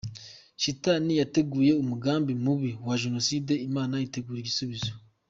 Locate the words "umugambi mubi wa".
1.83-2.95